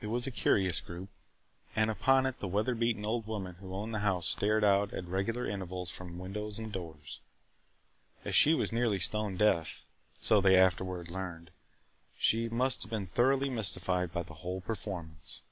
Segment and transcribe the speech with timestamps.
[0.00, 1.10] It was a curious group.
[1.76, 5.06] And upon it the weather beaten old woman who owned the house stared out at
[5.06, 7.20] regular intervals from windows and doors.
[8.24, 9.84] As she was nearly stone deaf
[10.18, 11.50] (so they afterward learned)
[12.16, 15.42] she must have been thoroughly mystified by the whole performance!